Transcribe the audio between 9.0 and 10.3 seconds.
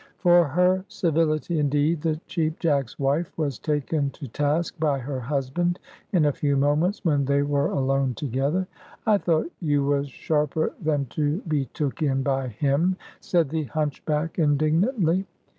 "I thought you was